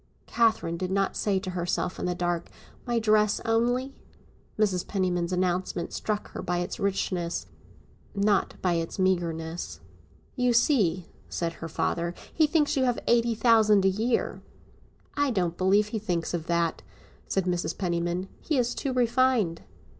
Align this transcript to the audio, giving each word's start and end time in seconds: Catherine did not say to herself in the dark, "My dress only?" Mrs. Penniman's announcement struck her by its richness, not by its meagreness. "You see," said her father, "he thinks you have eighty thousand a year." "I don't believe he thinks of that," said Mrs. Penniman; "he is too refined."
Catherine 0.25 0.77
did 0.77 0.89
not 0.89 1.15
say 1.15 1.37
to 1.37 1.51
herself 1.51 1.99
in 1.99 2.07
the 2.07 2.15
dark, 2.15 2.49
"My 2.87 2.97
dress 2.97 3.39
only?" 3.45 3.93
Mrs. 4.57 4.87
Penniman's 4.87 5.31
announcement 5.31 5.93
struck 5.93 6.31
her 6.31 6.41
by 6.41 6.57
its 6.57 6.79
richness, 6.79 7.45
not 8.15 8.55
by 8.63 8.73
its 8.73 8.97
meagreness. 8.97 9.79
"You 10.35 10.53
see," 10.53 11.05
said 11.29 11.53
her 11.61 11.69
father, 11.69 12.15
"he 12.33 12.47
thinks 12.47 12.75
you 12.75 12.83
have 12.85 12.97
eighty 13.05 13.35
thousand 13.35 13.85
a 13.85 13.89
year." 13.89 14.41
"I 15.13 15.29
don't 15.29 15.55
believe 15.55 15.89
he 15.89 15.99
thinks 15.99 16.33
of 16.33 16.47
that," 16.47 16.81
said 17.27 17.45
Mrs. 17.45 17.77
Penniman; 17.77 18.27
"he 18.39 18.57
is 18.57 18.73
too 18.73 18.93
refined." 18.93 19.61